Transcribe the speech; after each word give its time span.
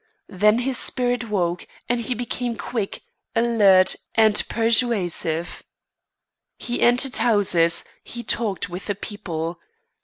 Then 0.29 0.57
his 0.65 0.79
spirit 0.79 1.29
woke, 1.29 1.67
and 1.87 1.99
he 1.99 2.15
became 2.15 2.57
quick, 2.57 3.03
alert, 3.35 3.95
and 4.15 4.41
persuasive. 4.49 5.63
He 6.57 6.81
entered 6.81 7.17
houses; 7.17 7.83
he 8.03 8.23
talked 8.23 8.67
with 8.67 8.87
the 8.87 8.95
people. 8.95 9.59